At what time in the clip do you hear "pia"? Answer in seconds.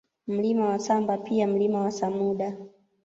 1.17-1.47